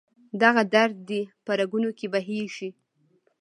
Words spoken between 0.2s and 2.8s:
دغه درد دې په رګونو کې بهیږي